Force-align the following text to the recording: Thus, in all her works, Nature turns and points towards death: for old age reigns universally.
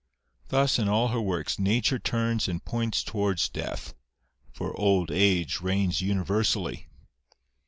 Thus, 0.47 0.79
in 0.79 0.89
all 0.89 1.09
her 1.09 1.21
works, 1.21 1.59
Nature 1.59 1.99
turns 1.99 2.47
and 2.47 2.65
points 2.65 3.03
towards 3.03 3.47
death: 3.47 3.93
for 4.51 4.73
old 4.75 5.11
age 5.11 5.61
reigns 5.61 6.01
universally. 6.01 6.87